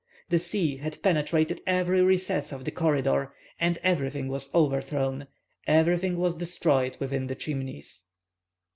[0.29, 5.27] The sea had penetrated every recess of the corridor, and everything was overthrown,
[5.67, 8.03] everything was destroyed within the Chimneys.